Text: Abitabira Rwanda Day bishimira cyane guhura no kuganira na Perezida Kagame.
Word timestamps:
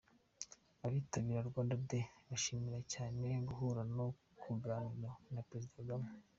Abitabira 0.85 1.47
Rwanda 1.49 1.79
Day 1.89 2.05
bishimira 2.29 2.79
cyane 2.93 3.27
guhura 3.47 3.81
no 3.95 4.07
kuganira 4.39 5.11
na 5.33 5.41
Perezida 5.49 5.75
Kagame. 5.79 6.07